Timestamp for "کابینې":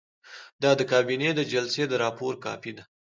0.91-1.29